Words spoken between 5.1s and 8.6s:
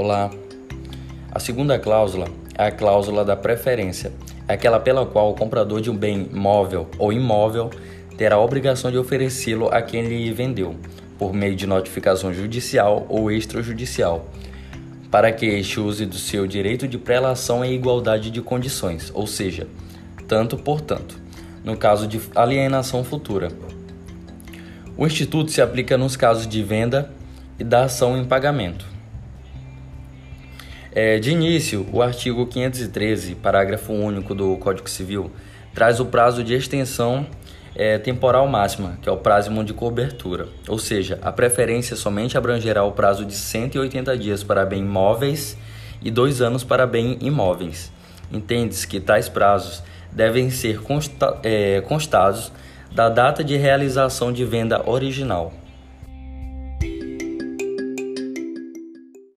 o comprador de um bem móvel ou imóvel terá a